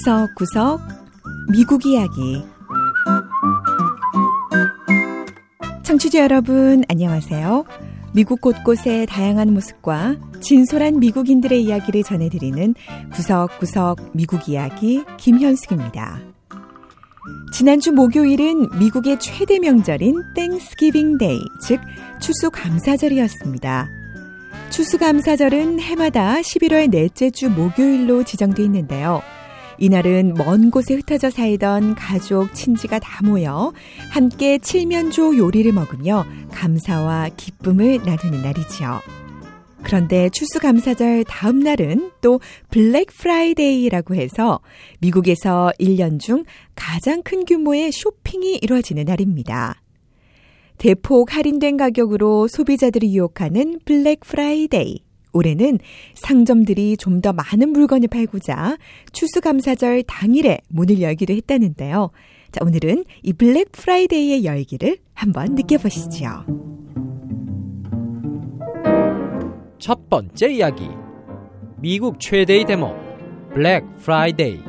구석구석 0.00 0.80
미국 1.52 1.84
이야기 1.84 2.42
청취자 5.82 6.20
여러분 6.20 6.82
안녕하세요. 6.88 7.66
미국 8.14 8.40
곳곳의 8.40 9.04
다양한 9.04 9.52
모습과 9.52 10.16
진솔한 10.40 11.00
미국인들의 11.00 11.62
이야기를 11.62 12.02
전해드리는 12.02 12.74
구석구석 13.12 14.12
미국 14.14 14.48
이야기 14.48 15.04
김현숙입니다. 15.18 16.18
지난주 17.52 17.92
목요일은 17.92 18.78
미국의 18.78 19.18
최대 19.20 19.58
명절인 19.58 20.16
Thanksgiving 20.34 21.18
Day, 21.18 21.40
즉 21.60 21.78
추수감사절이었습니다. 22.22 23.88
추수감사절은 24.70 25.78
해마다 25.80 26.36
11월 26.36 26.88
넷째 26.88 27.28
주 27.30 27.50
목요일로 27.50 28.24
지정돼 28.24 28.62
있는데요. 28.64 29.20
이날은 29.80 30.34
먼 30.34 30.70
곳에 30.70 30.94
흩어져 30.94 31.30
살던 31.30 31.94
가족, 31.94 32.54
친지가 32.54 32.98
다 32.98 33.26
모여 33.26 33.72
함께 34.10 34.58
칠면조 34.58 35.38
요리를 35.38 35.72
먹으며 35.72 36.26
감사와 36.52 37.30
기쁨을 37.36 38.00
나누는 38.04 38.42
날이지요. 38.42 39.00
그런데 39.82 40.28
추수감사절 40.28 41.24
다음 41.24 41.60
날은 41.60 42.10
또 42.20 42.40
블랙 42.68 43.06
프라이데이라고 43.06 44.14
해서 44.14 44.60
미국에서 45.00 45.72
1년 45.80 46.20
중 46.20 46.44
가장 46.74 47.22
큰 47.22 47.46
규모의 47.46 47.90
쇼핑이 47.90 48.58
이루어지는 48.60 49.04
날입니다. 49.04 49.80
대폭 50.76 51.34
할인된 51.34 51.78
가격으로 51.78 52.48
소비자들을 52.48 53.16
유혹하는 53.16 53.80
블랙 53.86 54.20
프라이데이. 54.20 55.09
올해는 55.32 55.78
상점들이 56.14 56.96
좀 56.96 57.20
더 57.20 57.34
많은 57.34 57.70
물건을 57.70 58.08
팔고자 58.08 58.78
추수감사절 59.12 60.04
당일에 60.04 60.58
문을 60.68 61.02
열기로 61.02 61.34
했다는데요. 61.34 62.10
자, 62.50 62.64
오늘은 62.64 63.04
이 63.22 63.32
블랙 63.34 63.72
프라이데이의 63.72 64.44
열기를 64.44 64.96
한번 65.12 65.54
느껴보시죠. 65.54 66.46
첫 69.78 70.08
번째 70.08 70.50
이야기. 70.50 70.88
미국 71.78 72.20
최대의 72.20 72.64
대목, 72.64 72.94
블랙 73.52 73.84
프라이데이. 73.96 74.60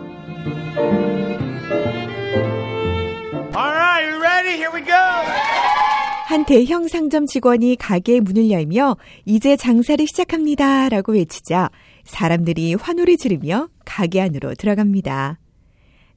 한 6.31 6.45
대형 6.45 6.87
상점 6.87 7.25
직원이 7.25 7.75
가게의 7.75 8.21
문을 8.21 8.51
열며 8.51 8.95
이제 9.25 9.57
장사를 9.57 10.07
시작합니다. 10.07 10.87
라고 10.87 11.11
외치자 11.11 11.69
사람들이 12.05 12.75
환호를 12.75 13.17
지르며 13.17 13.67
가게 13.83 14.21
안으로 14.21 14.55
들어갑니다. 14.55 15.39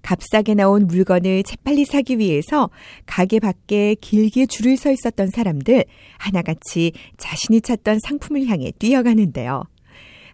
값싸게 0.02 0.54
나온 0.54 0.86
물건을 0.86 1.42
재빨리 1.42 1.84
사기 1.84 2.20
위해서 2.20 2.70
가게 3.06 3.40
밖에 3.40 3.96
길게 4.00 4.46
줄을 4.46 4.76
서 4.76 4.92
있었던 4.92 5.30
사람들 5.30 5.84
하나같이 6.18 6.92
자신이 7.16 7.60
찾던 7.60 7.98
상품을 8.06 8.46
향해 8.46 8.70
뛰어가는데요. 8.78 9.64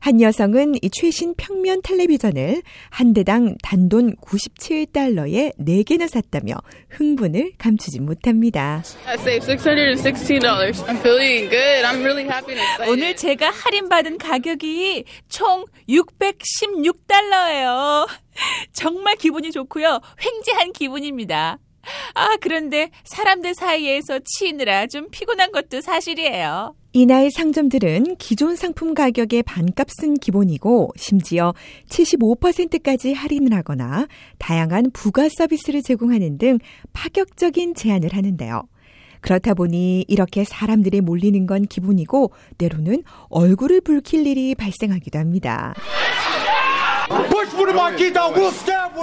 한 0.00 0.20
여성은 0.20 0.74
이 0.82 0.90
최신 0.90 1.34
평면 1.36 1.82
텔레비전을 1.82 2.62
한 2.88 3.12
대당 3.12 3.56
단돈 3.62 4.16
97달러에 4.16 5.54
4개나 5.58 6.08
샀다며 6.08 6.54
흥분을 6.88 7.52
감추지 7.58 8.00
못합니다. 8.00 8.82
I 9.06 9.14
saved 9.16 9.46
$616. 9.46 10.40
I'm 10.86 10.96
feeling 11.00 11.50
good. 11.50 11.84
I'm 11.84 12.00
really 12.00 12.24
happy 12.24 12.54
and 12.56 12.62
excited. 12.62 12.90
오늘 12.90 13.14
제가 13.14 13.50
할인받은 13.50 14.16
가격이 14.16 15.04
총 15.28 15.66
616달러예요. 15.88 18.08
정말 18.72 19.16
기분이 19.16 19.52
좋고요. 19.52 20.00
횡재한 20.24 20.72
기분입니다. 20.72 21.58
아, 22.14 22.36
그런데 22.40 22.90
사람들 23.04 23.54
사이에서 23.54 24.20
치느라 24.24 24.86
좀 24.86 25.10
피곤한 25.10 25.52
것도 25.52 25.82
사실이에요. 25.82 26.74
이날 26.92 27.30
상점들은 27.30 28.16
기존 28.16 28.56
상품 28.56 28.94
가격의 28.94 29.44
반값은 29.44 30.14
기본이고 30.14 30.92
심지어 30.96 31.54
75%까지 31.88 33.12
할인을 33.12 33.56
하거나 33.56 34.08
다양한 34.38 34.90
부가 34.92 35.28
서비스를 35.28 35.82
제공하는 35.82 36.38
등 36.38 36.58
파격적인 36.92 37.74
제안을 37.74 38.12
하는데요. 38.12 38.62
그렇다 39.20 39.54
보니 39.54 40.04
이렇게 40.08 40.44
사람들이 40.44 41.00
몰리는 41.00 41.46
건 41.46 41.66
기본이고 41.66 42.32
때로는 42.58 43.04
얼굴을 43.28 43.82
붉힐 43.82 44.26
일이 44.26 44.54
발생하기도 44.56 45.18
합니다. 45.18 45.74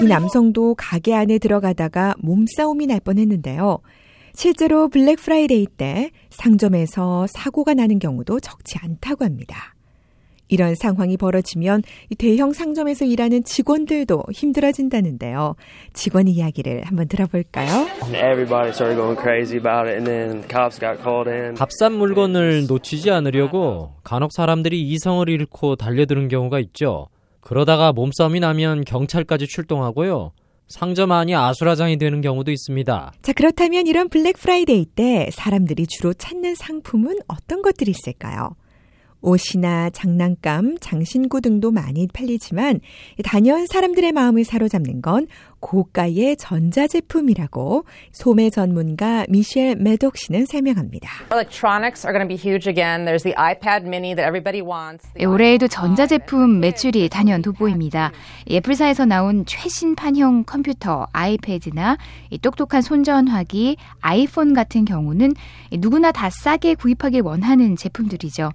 이 0.01 0.05
남성도 0.05 0.75
가게 0.75 1.13
안에 1.13 1.37
들어가다가 1.37 2.15
몸싸움이 2.19 2.87
날 2.87 2.99
뻔했는데요. 2.99 3.79
실제로 4.37 4.87
블랙 4.87 5.15
프라이데이 5.15 5.65
때 5.65 6.11
상점에서 6.29 7.25
사고가 7.27 7.73
나는 7.73 7.97
경우도 7.97 8.39
적지 8.39 8.77
않다고 8.79 9.25
합니다. 9.25 9.73
이런 10.47 10.75
상황이 10.75 11.17
벌어지면 11.17 11.81
이 12.11 12.15
대형 12.15 12.53
상점에서 12.53 13.05
일하는 13.05 13.43
직원들도 13.43 14.25
힘들어진다는데요. 14.31 15.55
직원 15.93 16.27
이야기를 16.27 16.83
한번 16.83 17.07
들어볼까요? 17.07 17.87
And 18.03 18.15
everybody 18.15 18.69
started 18.69 18.95
going 18.95 19.19
crazy 19.19 19.57
about 19.57 19.89
it, 19.89 19.97
and 19.97 20.05
then 20.05 20.41
the 20.41 20.47
cops 20.47 20.79
got 20.79 21.01
called 21.01 21.27
in. 21.27 21.55
값싼 21.55 21.93
물건을 21.93 22.67
놓치지 22.67 23.09
않으려고 23.09 23.95
간혹 24.03 24.31
사람들이 24.31 24.79
이성을 24.83 25.27
잃고 25.27 25.77
달려드는 25.77 26.27
경우가 26.27 26.59
있죠. 26.59 27.07
그러다가 27.41 27.91
몸싸움이 27.91 28.39
나면 28.39 28.85
경찰까지 28.85 29.47
출동하고요. 29.47 30.31
상점 30.67 31.11
안이 31.11 31.33
아수라장이 31.33 31.97
되는 31.97 32.21
경우도 32.21 32.51
있습니다. 32.51 33.13
자, 33.21 33.33
그렇다면 33.33 33.87
이런 33.87 34.09
블랙 34.09 34.37
프라이데이 34.37 34.85
때 34.85 35.29
사람들이 35.31 35.87
주로 35.87 36.13
찾는 36.13 36.55
상품은 36.55 37.19
어떤 37.27 37.61
것들이 37.61 37.91
있을까요? 37.91 38.55
옷이나 39.21 39.89
장난감, 39.89 40.77
장신구 40.79 41.41
등도 41.41 41.71
많이 41.71 42.07
팔리지만 42.07 42.81
단연 43.23 43.65
사람들의 43.65 44.11
마음을 44.11 44.43
사로잡는 44.43 45.01
건 45.01 45.27
고가의 45.67 46.37
전자제품이라고 46.37 47.83
소매 48.13 48.49
전문가 48.49 49.25
미셸 49.27 49.75
매독 49.75 50.15
씨는 50.15 50.45
설명합니다. 50.45 51.09
Electronics 51.29 52.07
are 52.07 52.13
going 52.17 52.23
to 52.23 52.27
be 52.27 52.37
huge 52.37 52.69
again. 52.69 53.03
There's 53.03 53.23
the 53.23 53.35
iPad 53.35 53.83
mini 53.83 54.15
that 54.15 54.25
everybody 54.25 54.61
wants. 54.61 55.03
The 55.13 55.23
예, 55.23 55.25
올해에도 55.25 55.67
전자제품 55.67 56.61
매출이 56.61 57.09
단연 57.09 57.41
돋보입니다. 57.41 58.13
애플사에서 58.49 59.03
나온 59.05 59.45
최신 59.45 59.95
판형 59.95 60.45
컴퓨터, 60.45 61.07
아이패드나 61.11 61.97
이 62.29 62.37
똑똑한 62.37 62.81
손전화기, 62.81 63.75
아이폰 63.99 64.53
같은 64.53 64.85
경우는 64.85 65.33
누구나 65.79 66.13
다 66.13 66.29
싸게 66.29 66.75
구입하길 66.75 67.23
원하는 67.23 67.75
제품들이죠. 67.75 68.51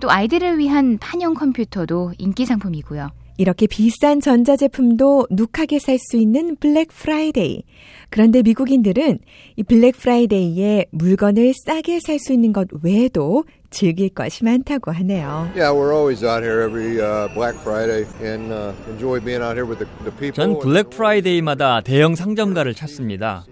또 0.00 0.10
아이들을 0.10 0.58
위한 0.58 0.96
판형 0.98 1.34
컴퓨터도 1.34 2.14
인기 2.16 2.46
상품이고요. 2.46 3.10
이렇게 3.38 3.66
비싼 3.66 4.20
전자제품도 4.20 5.26
눅하게 5.30 5.78
살 5.78 5.98
수 5.98 6.16
있는 6.16 6.56
블랙 6.56 6.88
프라이데이. 6.88 7.62
그런데 8.10 8.42
미국인들은 8.42 9.18
이 9.56 9.62
블랙 9.62 9.96
프라이데이에 9.98 10.86
물건을 10.90 11.52
싸게 11.66 12.00
살 12.00 12.18
수 12.18 12.32
있는 12.32 12.52
것 12.52 12.68
외에도 12.82 13.44
즐길 13.70 14.08
것이 14.08 14.44
많다고 14.44 14.90
하네요. 14.92 15.50
Yeah, 15.54 15.72
we're 15.72 15.92
always 15.94 16.24
out 16.24 16.42
here 16.42 16.64
every 16.64 16.98
uh, 17.00 17.28
Black 17.34 17.58
Friday 17.60 18.06
and 18.22 18.52
uh, 18.52 18.72
enjoy 18.88 19.20
being 19.20 19.42
out 19.42 19.54
here 19.56 19.66
with 19.66 19.78
the, 19.80 19.88
the 20.04 20.12
people. 20.12 20.32
전 20.32 20.58
블랙 20.58 20.90
프라이데이마다 20.90 21.82
대형 21.82 22.14
상점가를 22.14 22.74
찾습니다. 22.74 23.44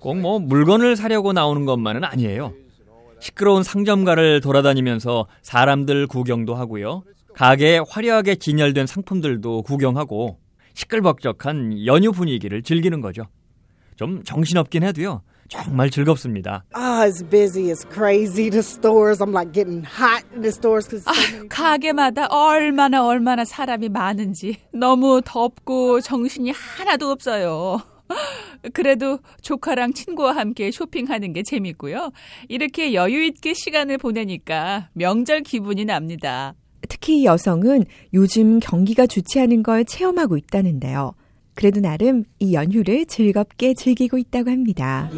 꼭 0.00 0.14
뭐 0.16 0.38
물건을 0.38 0.94
사려고 0.96 1.32
나오는 1.32 1.64
것만은 1.64 2.04
아니에요. 2.04 2.52
시끄러운 3.20 3.62
상점가를 3.62 4.40
돌아다니면서 4.40 5.26
사람들 5.42 6.06
구경도 6.06 6.54
하고요. 6.54 7.02
가게에 7.36 7.80
화려하게 7.86 8.36
진열된 8.36 8.86
상품들도 8.86 9.62
구경하고 9.62 10.38
시끌벅적한 10.72 11.84
연휴 11.84 12.10
분위기를 12.10 12.62
즐기는 12.62 12.98
거죠. 13.02 13.24
좀 13.94 14.24
정신없긴 14.24 14.82
해도요. 14.82 15.22
정말 15.48 15.90
즐겁습니다. 15.90 16.64
Ah, 16.74 17.06
it's 17.06 17.22
busy. 17.28 17.70
It's 17.70 17.84
crazy. 17.92 18.48
The 18.48 18.62
stores, 18.62 19.22
I'm 19.22 19.32
like 19.32 19.52
getting 19.52 19.84
hot 19.84 20.24
in 20.32 20.40
the 20.40 20.48
stores 20.48 20.88
because 20.88 21.04
아, 21.06 21.12
가게마다 21.48 22.26
얼마나 22.28 23.06
얼마나 23.06 23.44
사람이 23.44 23.90
많은지 23.90 24.56
너무 24.72 25.20
덥고 25.22 26.00
정신이 26.00 26.52
하나도 26.52 27.10
없어요. 27.10 27.82
그래도 28.72 29.18
조카랑 29.42 29.92
친구와 29.92 30.34
함께 30.36 30.70
쇼핑하는 30.70 31.34
게 31.34 31.42
재밌고요. 31.42 32.12
이렇게 32.48 32.94
여유 32.94 33.22
있게 33.24 33.52
시간을 33.52 33.98
보내니까 33.98 34.88
명절 34.94 35.42
기분이 35.42 35.84
납니다. 35.84 36.54
특히 36.88 37.24
여성은 37.24 37.84
요즘 38.14 38.60
경기가 38.60 39.06
좋지 39.06 39.40
않은 39.40 39.62
걸 39.62 39.84
체험하고 39.84 40.36
있다는데요. 40.36 41.14
그래도 41.54 41.80
나름 41.80 42.24
이 42.38 42.52
연휴를 42.52 43.06
즐겁게 43.06 43.72
즐기고 43.72 44.18
있다고 44.18 44.50
합니다. 44.50 45.08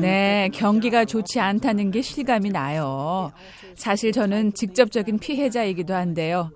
네, 0.00 0.48
경기가 0.54 1.04
좋지 1.04 1.38
않다는 1.38 1.90
게 1.90 2.00
실감이 2.00 2.48
나요. 2.48 3.30
사실 3.76 4.10
저는 4.10 4.54
직접적인 4.54 5.18
피해자이기도 5.18 5.94
한데요. 5.94 6.50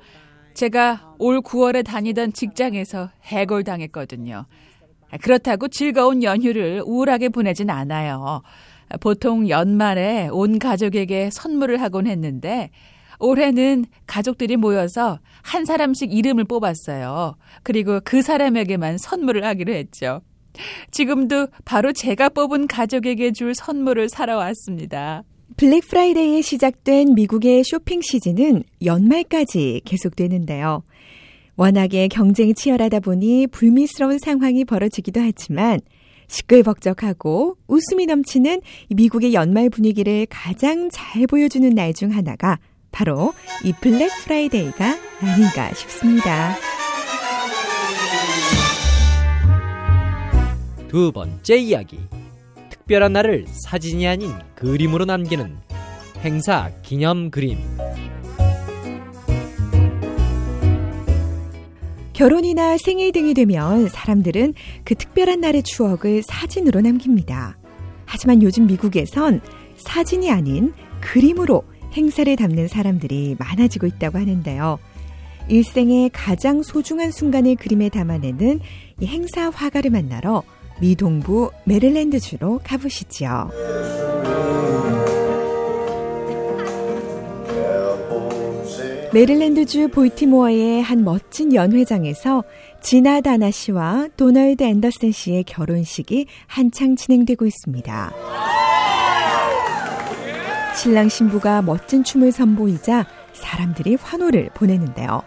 제가 0.54 1.14
올 1.18 1.42
9월에 1.42 1.84
다니던 1.84 2.32
직장에서 2.32 3.10
해골당했거든요. 3.24 4.46
그렇다고 5.20 5.68
즐거운 5.68 6.22
연휴를 6.22 6.82
우울하게 6.84 7.28
보내진 7.28 7.68
않아요. 7.70 8.42
보통 9.00 9.48
연말에 9.48 10.28
온 10.32 10.58
가족에게 10.58 11.30
선물을 11.32 11.80
하곤 11.80 12.06
했는데 12.06 12.70
올해는 13.18 13.84
가족들이 14.06 14.56
모여서 14.56 15.18
한 15.42 15.64
사람씩 15.64 16.12
이름을 16.12 16.44
뽑았어요. 16.44 17.36
그리고 17.62 18.00
그 18.04 18.22
사람에게만 18.22 18.98
선물을 18.98 19.44
하기로 19.44 19.72
했죠. 19.72 20.20
지금도 20.90 21.48
바로 21.64 21.92
제가 21.92 22.28
뽑은 22.30 22.66
가족에게 22.66 23.32
줄 23.32 23.54
선물을 23.54 24.08
사러 24.08 24.36
왔습니다. 24.36 25.24
블랙 25.56 25.88
프라이데이에 25.88 26.42
시작된 26.42 27.14
미국의 27.14 27.64
쇼핑 27.64 28.00
시즌은 28.02 28.62
연말까지 28.84 29.82
계속되는데요. 29.84 30.82
워낙에 31.56 32.06
경쟁이 32.08 32.54
치열하다 32.54 33.00
보니 33.00 33.48
불미스러운 33.48 34.18
상황이 34.18 34.64
벌어지기도 34.64 35.20
하지만 35.20 35.80
시끌벅적하고 36.28 37.56
웃음이 37.66 38.06
넘치는 38.06 38.60
미국의 38.90 39.34
연말 39.34 39.68
분위기를 39.70 40.26
가장 40.30 40.88
잘 40.90 41.26
보여주는 41.26 41.68
날 41.70 41.92
중 41.92 42.12
하나가 42.14 42.58
바로 42.90 43.32
이 43.64 43.72
블랙 43.72 44.10
프라이데이가 44.24 44.96
아닌가 45.20 45.72
싶습니다. 45.74 46.54
두 50.88 51.12
번째 51.12 51.56
이야기. 51.56 51.98
특별한 52.70 53.12
날을 53.12 53.46
사진이 53.48 54.06
아닌 54.06 54.32
그림으로 54.54 55.04
남기는 55.04 55.56
행사 56.20 56.70
기념 56.82 57.30
그림. 57.30 57.58
결혼이나 62.18 62.78
생일 62.78 63.12
등이 63.12 63.32
되면 63.32 63.86
사람들은 63.86 64.54
그 64.82 64.96
특별한 64.96 65.40
날의 65.40 65.62
추억을 65.62 66.24
사진으로 66.24 66.80
남깁니다. 66.80 67.56
하지만 68.06 68.42
요즘 68.42 68.66
미국에선 68.66 69.40
사진이 69.76 70.28
아닌 70.28 70.74
그림으로 71.00 71.62
행사를 71.96 72.34
담는 72.34 72.66
사람들이 72.66 73.36
많아지고 73.38 73.86
있다고 73.86 74.18
하는데요. 74.18 74.80
일생의 75.46 76.10
가장 76.12 76.64
소중한 76.64 77.12
순간을 77.12 77.54
그림에 77.54 77.88
담아내는 77.88 78.58
이 79.00 79.06
행사 79.06 79.48
화가를 79.50 79.92
만나러 79.92 80.42
미 80.80 80.96
동부 80.96 81.52
메릴랜드주로 81.66 82.62
가보시죠. 82.64 84.07
메릴랜드주 89.18 89.88
볼티모어의 89.88 90.80
한 90.80 91.02
멋진 91.02 91.52
연회장에서 91.52 92.44
지나 92.80 93.20
다나 93.20 93.50
씨와 93.50 94.06
도널드 94.16 94.62
앤더슨 94.62 95.10
씨의 95.10 95.42
결혼식이 95.42 96.26
한창 96.46 96.94
진행되고 96.94 97.44
있습니다. 97.44 98.12
신랑 100.76 101.08
신부가 101.08 101.62
멋진 101.62 102.04
춤을 102.04 102.30
선보이자 102.30 103.08
사람들이 103.32 103.96
환호를 103.96 104.50
보내는데요. 104.54 105.22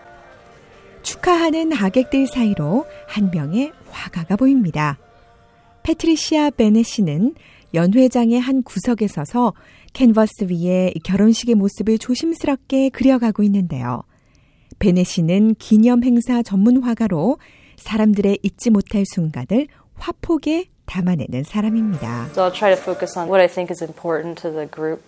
축하하는 1.03 1.73
하객들 1.73 2.27
사이로 2.27 2.85
한 3.09 3.29
명의 3.29 3.73
화가가 3.89 4.38
보입니다. 4.38 4.99
패트리시아 5.83 6.51
베네 6.51 6.83
씨는 6.83 7.35
연회장의 7.73 8.39
한 8.39 8.63
구석에 8.63 9.07
서서 9.07 9.53
캔버스 9.93 10.47
위에 10.49 10.93
결혼식의 11.03 11.55
모습을 11.55 11.97
조심스럽게 11.97 12.89
그려가고 12.89 13.43
있는데요. 13.43 14.03
베네 14.79 15.03
씨는 15.03 15.55
기념 15.59 16.03
행사 16.03 16.41
전문 16.41 16.81
화가로 16.81 17.38
사람들의 17.77 18.39
잊지 18.43 18.69
못할 18.69 19.03
순간을 19.05 19.67
화폭에 19.95 20.65
담아내는 20.85 21.43
사람입니다. 21.43 22.29
So 22.31 22.43
I'll 22.43 22.53
try 22.53 22.73
to 22.73 22.81
focus 22.81 23.17
on 23.17 23.27
what 23.27 23.41
I 23.41 23.47
think 23.47 23.71
is 23.71 23.83
important 23.83 24.41
to 24.41 24.51
the 24.51 24.67
group. 24.69 25.01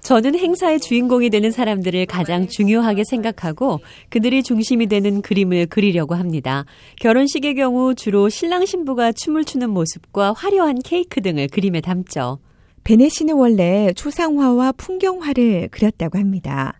저는 0.00 0.38
행사의 0.38 0.78
주인공이 0.78 1.28
되는 1.28 1.50
사람들을 1.50 2.06
가장 2.06 2.46
중요하게 2.46 3.02
생각하고 3.04 3.80
그들이 4.10 4.44
중심이 4.44 4.86
되는 4.86 5.22
그림을 5.22 5.66
그리려고 5.66 6.14
합니다. 6.14 6.64
결혼식의 7.00 7.56
경우 7.56 7.96
주로 7.96 8.28
신랑 8.28 8.64
신부가 8.64 9.10
춤을 9.10 9.44
추는 9.44 9.70
모습과 9.70 10.34
화려한 10.34 10.82
케이크 10.84 11.20
등을 11.20 11.48
그림에 11.48 11.80
담죠. 11.80 12.38
베네 12.86 13.08
씨는 13.08 13.34
원래 13.34 13.92
초상화와 13.94 14.70
풍경화를 14.70 15.70
그렸다고 15.72 16.18
합니다. 16.18 16.74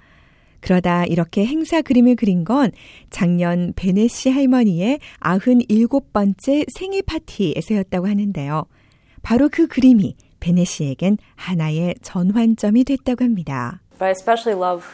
그러다 0.60 1.04
이렇게 1.04 1.44
행사 1.44 1.82
그림을 1.82 2.14
그린 2.14 2.44
건 2.44 2.70
작년 3.10 3.72
베네 3.74 4.06
씨 4.06 4.30
할머니의 4.30 5.00
97번째 5.18 6.64
생일 6.72 7.02
파티에서였다고 7.02 8.06
하는데요. 8.06 8.66
바로 9.22 9.48
그 9.50 9.66
그림이 9.66 10.14
베네 10.38 10.62
씨에겐 10.62 11.18
하나의 11.34 11.96
전환점이 12.02 12.84
됐다고 12.84 13.24
합니다. 13.24 13.80
I 13.98 14.12
especially 14.12 14.56
love 14.56 14.86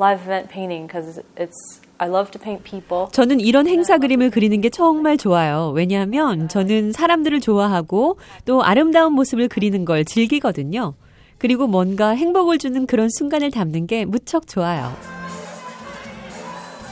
live 0.00 0.24
event 0.24 0.52
painting 0.52 0.88
because 0.88 1.22
it's 1.36 1.85
I 1.98 2.08
love 2.08 2.30
to 2.30 2.40
paint 2.40 2.64
people. 2.64 3.06
저는 3.12 3.40
이런 3.40 3.66
행사 3.66 3.98
그림을 3.98 4.30
그리는 4.30 4.60
게 4.60 4.68
정말 4.68 5.16
좋아요. 5.16 5.72
왜냐하면 5.74 6.48
저는 6.48 6.92
사람들을 6.92 7.40
좋아하고 7.40 8.18
또 8.44 8.62
아름다운 8.62 9.12
모습을 9.14 9.48
그리는 9.48 9.84
걸 9.84 10.04
즐기거든요. 10.04 10.94
그리고 11.38 11.66
뭔가 11.66 12.10
행복을 12.10 12.58
주는 12.58 12.86
그런 12.86 13.08
순간을 13.10 13.50
담는 13.50 13.86
게 13.86 14.04
무척 14.04 14.46
좋아요. 14.46 14.94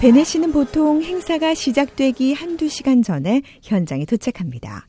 베네 0.01 0.25
씨는 0.25 0.53
보통 0.53 1.03
행사가 1.03 1.55
시작되기 1.55 2.35
한두 2.35 2.69
시간 2.69 3.03
전에 3.03 3.43
현장에 3.63 4.05
도착합니다. 4.05 4.87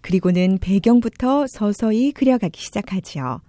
그리고는 0.00 0.58
배경부터 0.60 1.46
서서히 1.48 2.12
그려가기 2.12 2.60
시작하지요. 2.60 3.40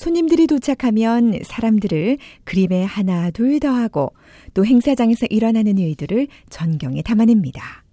손님들이 0.00 0.46
도착하면 0.46 1.40
사람들을 1.42 2.16
그림에 2.44 2.84
하나 2.84 3.30
둘 3.30 3.60
더하고 3.60 4.14
또 4.54 4.64
행사장에서 4.64 5.26
일어나는 5.28 5.76
일들을 5.76 6.26
전경에 6.48 7.02
담아냅니다. 7.02 7.84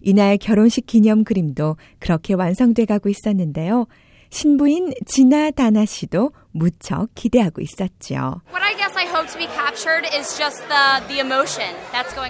이날 0.00 0.38
결혼식 0.38 0.86
기념 0.86 1.24
그림도 1.24 1.76
그렇게 1.98 2.34
완성돼 2.34 2.84
가고 2.84 3.08
있었는데요. 3.08 3.88
신부인 4.30 4.92
지나 5.06 5.50
다나 5.50 5.84
씨도 5.84 6.32
무척 6.52 7.08
기대하고 7.14 7.60
있었죠. 7.60 8.40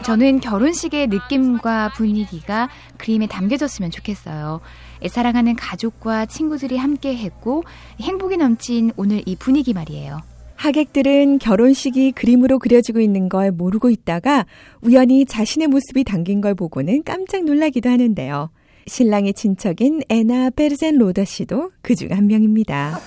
저는 0.03 0.41
결혼식의 0.41 1.09
느낌과 1.09 1.93
분위기가 1.95 2.69
그림에 2.99 3.27
담겨졌으면 3.27 3.91
좋겠어요. 3.91 4.61
사랑하는 5.09 5.57
가족과 5.57 6.27
친구들이 6.27 6.77
함께 6.77 7.17
했고 7.17 7.65
행복이 8.01 8.37
넘친 8.37 8.93
오늘 8.97 9.23
이 9.27 9.37
분위기 9.37 9.73
말이에요. 9.75 10.21
하객들은 10.57 11.39
결혼식이 11.39 12.13
그림으로 12.13 12.59
그려지고 12.59 13.01
있는 13.01 13.29
걸 13.29 13.53
모르고 13.53 13.91
있다가 13.91 14.47
우연히 14.81 15.27
자신의 15.27 15.69
모습이 15.69 16.03
담긴 16.05 16.41
걸 16.41 16.55
보고는 16.55 17.03
깜짝 17.05 17.45
놀라기도 17.45 17.91
하는데요. 17.91 18.51
신랑의 18.87 19.35
친척인 19.35 20.03
에나 20.09 20.51
베르젠 20.51 20.97
로더 20.99 21.25
씨도 21.25 21.73
그 21.83 21.95
중 21.95 22.13
한 22.13 22.27
명입니다. 22.27 23.01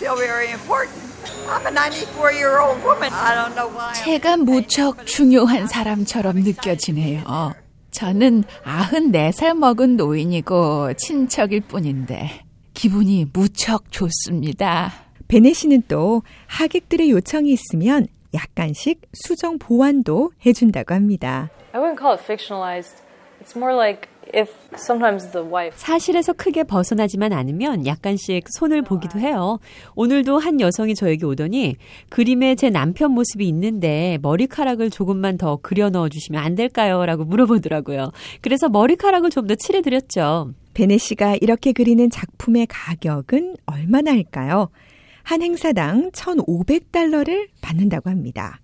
제가 4.04 4.38
무척 4.38 5.06
중요한 5.06 5.68
사람처럼 5.68 6.38
느껴지네요. 6.38 7.24
저는 7.92 8.44
94살 8.64 9.56
먹은 9.58 9.98
노인이고 9.98 10.94
친척일 10.94 11.62
뿐인데 11.62 12.46
기분이 12.74 13.28
무척 13.34 13.92
좋습니다. 13.92 14.92
베네 15.28 15.54
씨는 15.54 15.84
또 15.88 16.24
하객들의 16.48 17.10
요청이 17.12 17.52
있으면 17.52 18.08
약간씩 18.34 19.02
수정 19.14 19.58
보완도 19.58 20.32
해준다고 20.46 20.94
합니다. 20.94 21.50
I 21.74 21.82
wouldn't 21.82 22.00
call 22.00 22.14
it 22.14 22.24
fictionalized. 22.24 23.02
It's 23.42 23.56
more 23.56 23.76
like 23.76 24.08
if 24.34 24.50
sometimes 24.76 25.30
the 25.32 25.46
wife 25.46 25.78
사실에서 25.78 26.34
크게 26.34 26.64
벗어나지만 26.64 27.34
않으면 27.34 27.86
약간씩 27.86 28.46
손을 28.58 28.82
보기도 28.82 29.20
해요. 29.20 29.60
오늘도 29.96 30.40
한 30.40 30.62
여성이 30.62 30.96
저에게 30.96 31.26
오더니 31.26 31.76
그림에 32.10 32.56
제 32.56 32.70
남편 32.70 33.12
모습이 33.12 33.46
있는데 33.48 34.18
머리카락을 34.22 34.90
조금만 34.90 35.38
더 35.38 35.58
그려 35.62 35.90
넣어 35.90 36.08
주시면 36.08 36.42
안 36.42 36.56
될까요? 36.56 37.06
라고 37.06 37.26
물어보더라고요. 37.26 38.12
그래서 38.42 38.70
머리카락을 38.70 39.30
좀 39.32 39.50
더 39.50 39.56
칠해 39.56 39.82
드렸죠. 39.82 40.54
베네 40.76 40.98
씨가 41.00 41.38
이렇게 41.42 41.72
그리는 41.72 42.08
작품의 42.10 42.68
가격은 42.70 43.56
얼마나 43.66 44.12
할까요? 44.12 44.70
한 45.24 45.42
행사당 45.42 46.12
1,500달러를 46.12 47.48
받는다고 47.62 48.10
합니다. 48.10 48.62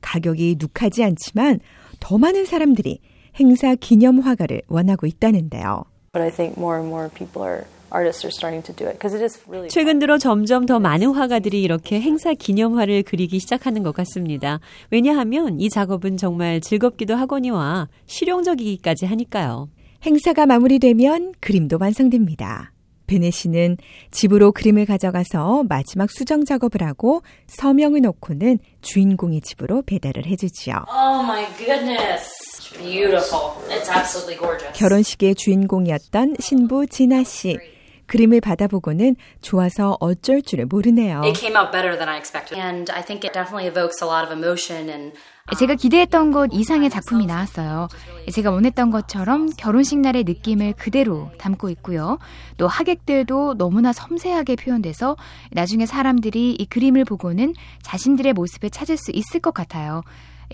가격이 0.00 0.58
눅하지 0.60 1.02
않지만 1.02 1.58
더 2.00 2.18
많은 2.18 2.44
사람들이 2.44 3.00
행사 3.38 3.74
기념 3.74 4.20
화가를 4.20 4.62
원하고 4.68 5.06
있다는데요. 5.06 5.84
But 6.12 6.22
I 6.22 6.30
think 6.30 6.56
more 6.56 6.78
and 6.78 6.88
more 6.88 7.10
people 7.10 7.42
are 7.46 7.64
artists 7.92 8.24
are 8.24 8.32
starting 8.32 8.62
to 8.64 8.74
do 8.74 8.86
it 8.86 8.98
because 8.98 9.14
it 9.14 9.22
is 9.22 9.40
really 9.48 9.68
최근 9.68 9.98
들어 9.98 10.18
점점 10.18 10.66
더 10.66 10.78
많은 10.78 11.14
화가들이 11.14 11.62
이렇게 11.62 12.00
행사 12.00 12.34
기념화를 12.34 13.02
그리기 13.02 13.38
시작하는 13.38 13.82
것 13.82 13.94
같습니다. 13.94 14.60
왜냐하면 14.90 15.60
이 15.60 15.68
작업은 15.68 16.16
정말 16.16 16.60
즐겁기도 16.60 17.14
하거니와 17.14 17.88
실용적이기까지 18.06 19.06
하니까요. 19.06 19.68
행사가 20.04 20.46
마무리되면 20.46 21.34
그림도 21.40 21.78
완성됩니다. 21.80 22.72
베네 23.06 23.30
씨는 23.30 23.76
집으로 24.10 24.52
그림을 24.52 24.86
가져가서 24.86 25.64
마지막 25.68 26.10
수정 26.10 26.44
작업을 26.44 26.82
하고 26.82 27.22
서명을 27.46 28.00
놓고는 28.00 28.58
주인공의 28.80 29.42
집으로 29.42 29.82
배달을 29.82 30.26
해주지요. 30.26 30.84
Oh 30.88 31.22
my 31.22 31.46
goodness. 31.58 32.53
Beautiful. 32.78 33.52
It's 33.68 33.88
absolutely 33.88 34.38
gorgeous. 34.38 34.78
결혼식의 34.78 35.34
주인공이었던 35.34 36.36
신부 36.40 36.86
진아 36.86 37.24
씨. 37.24 37.58
그림을 38.06 38.40
받아보고는 38.42 39.16
좋아서 39.40 39.96
어쩔 40.00 40.42
줄을 40.42 40.66
모르네요. 40.66 41.22
It 41.22 41.40
came 41.40 41.56
out 41.56 41.72
better 41.72 41.96
than 41.96 42.08
I 42.08 42.18
expected. 42.18 42.60
And 42.60 42.92
I 42.92 43.02
think 43.02 43.26
it 43.26 43.32
definitely 43.32 43.66
evokes 43.66 44.04
a 44.04 44.08
lot 44.08 44.24
of 44.26 44.32
emotion 44.32 44.90
and 44.90 45.16
제가 45.58 45.74
기대했던 45.74 46.32
것 46.32 46.50
이상의 46.52 46.88
작품이 46.88 47.26
나왔어요. 47.26 47.88
제가 48.32 48.50
원했던 48.50 48.90
것처럼 48.90 49.50
결혼식 49.58 49.98
날의 49.98 50.24
느낌을 50.24 50.72
그대로 50.72 51.30
담고 51.38 51.68
있고요. 51.70 52.18
또 52.56 52.66
하객들도 52.66 53.58
너무나 53.58 53.92
섬세하게 53.92 54.56
표현돼서 54.56 55.16
나중에 55.52 55.84
사람들이 55.84 56.52
이 56.52 56.66
그림을 56.66 57.04
보고는 57.04 57.54
자신들의 57.82 58.32
모습을 58.32 58.70
찾을 58.70 58.96
수 58.96 59.10
있을 59.12 59.40
것 59.40 59.52
같아요. 59.52 60.02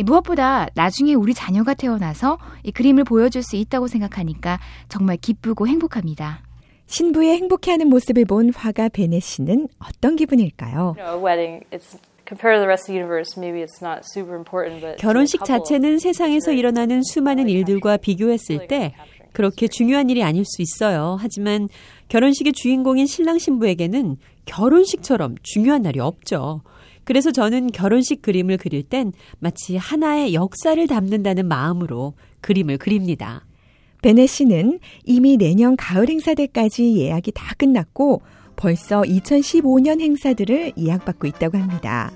무엇보다 0.02 0.68
나중에 0.74 1.14
우리 1.14 1.34
자녀가 1.34 1.74
태어나서 1.74 2.38
이 2.62 2.72
그림을 2.72 3.04
보여줄 3.04 3.42
수 3.42 3.56
있다고 3.56 3.86
생각하니까 3.86 4.58
정말 4.88 5.16
기쁘고 5.16 5.66
행복합니다. 5.66 6.42
신부의 6.86 7.36
행복해하는 7.36 7.88
모습을 7.88 8.24
본 8.24 8.52
화가 8.52 8.88
베네 8.88 9.20
씨는 9.20 9.68
어떤 9.78 10.16
기분일까요? 10.16 10.96
you 10.98 11.06
know, 11.06 11.16
a 11.16 11.22
wedding. 11.22 11.64
It's 11.70 11.96
compared 12.26 12.56
to 12.56 12.60
the 12.60 12.66
rest 12.66 12.84
of 12.84 12.92
the 12.92 12.98
universe. 12.98 13.38
Maybe 13.38 13.62
it's 13.62 13.80
not 13.80 14.02
super 14.04 14.34
important, 14.34 14.80
but 14.80 14.96
to 14.96 14.98
a 14.98 15.00
결혼식 15.00 15.44
자체는 15.44 15.98
세상에서 16.00 16.52
일어나는 16.52 17.02
수많은 17.02 17.48
일들과 17.48 17.96
비교했을 17.96 18.66
때 18.66 18.94
그렇게 19.32 19.68
중요한 19.68 20.10
일이 20.10 20.22
아닐 20.24 20.44
수 20.44 20.62
있어요. 20.62 21.16
하지만 21.20 21.68
결혼식의 22.08 22.52
주인공인 22.52 23.06
신랑 23.06 23.38
신부에게는 23.38 24.16
결혼식처럼 24.46 25.36
중요한 25.42 25.82
날이 25.82 26.00
없죠. 26.00 26.62
그래서 27.10 27.32
저는 27.32 27.72
결혼식 27.72 28.22
그림을 28.22 28.56
그릴 28.56 28.84
땐 28.84 29.12
마치 29.40 29.76
하나의 29.76 30.32
역사를 30.32 30.86
담는다는 30.86 31.48
마음으로 31.48 32.14
그림을 32.40 32.78
그립니다. 32.78 33.44
베네 34.00 34.28
씨는 34.28 34.78
이미 35.04 35.36
내년 35.36 35.74
가을 35.74 36.08
행사 36.08 36.34
때까지 36.34 36.96
예약이 36.98 37.32
다 37.32 37.52
끝났고 37.58 38.22
벌써 38.54 39.02
2015년 39.02 40.00
행사들을 40.00 40.74
예약받고 40.78 41.26
있다고 41.26 41.58
합니다. 41.58 42.12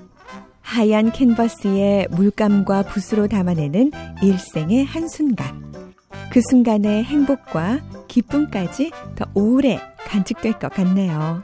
하얀 0.61 1.11
캔버스에 1.11 2.07
물감과 2.11 2.83
붓으로 2.83 3.27
담아내는 3.27 3.91
일생의 4.23 4.85
한순간. 4.85 5.73
그 6.31 6.39
순간의 6.49 7.03
행복과 7.03 7.81
기쁨까지 8.07 8.91
더 9.15 9.25
오래 9.33 9.77
간직될 10.07 10.53
것 10.53 10.71
같네요. 10.71 11.43